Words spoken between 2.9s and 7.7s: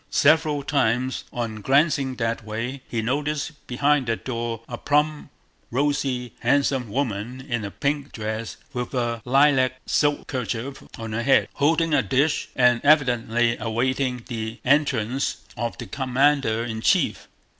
noticed behind that door a plump, rosy, handsome woman in a